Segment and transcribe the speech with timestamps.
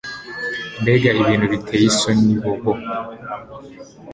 [0.81, 2.71] Mbega ibintu biteye isoni bobo